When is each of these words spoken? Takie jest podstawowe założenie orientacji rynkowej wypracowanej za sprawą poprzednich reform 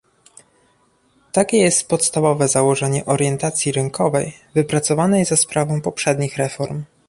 Takie 1.31 1.57
jest 1.57 1.87
podstawowe 1.87 2.47
założenie 2.47 3.05
orientacji 3.05 3.71
rynkowej 3.71 4.33
wypracowanej 4.53 5.25
za 5.25 5.35
sprawą 5.37 5.81
poprzednich 5.81 6.37
reform 6.37 6.83